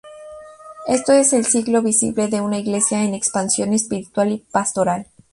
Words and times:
Esto 0.87 1.13
es 1.13 1.31
el 1.31 1.45
signo 1.45 1.83
visible 1.83 2.27
de 2.27 2.41
una 2.41 2.57
Iglesia 2.57 3.03
en 3.03 3.13
expansión 3.13 3.71
espiritual 3.71 4.31
y 4.31 4.39
pastoral. 4.39 5.05